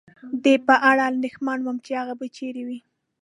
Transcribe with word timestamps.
د 0.43 0.45
په 0.67 0.75
اړه 0.89 1.03
اندېښمن 1.11 1.59
ووم، 1.61 1.77
هغه 1.99 2.13
به 2.19 2.27
چېرې 2.37 2.63
و؟ 2.67 2.69